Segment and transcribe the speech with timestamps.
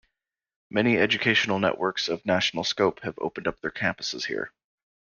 [0.71, 4.51] Many educational networks of national scope have opened up their campuses here.